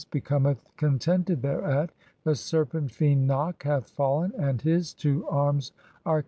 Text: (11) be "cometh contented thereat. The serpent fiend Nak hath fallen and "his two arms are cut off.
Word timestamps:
(11) 0.05 0.09
be 0.09 0.19
"cometh 0.19 0.65
contented 0.77 1.43
thereat. 1.43 1.91
The 2.23 2.33
serpent 2.33 2.89
fiend 2.91 3.27
Nak 3.27 3.61
hath 3.61 3.87
fallen 3.87 4.33
and 4.35 4.59
"his 4.59 4.95
two 4.95 5.27
arms 5.29 5.73
are 6.07 6.13
cut 6.15 6.17
off. 6.17 6.19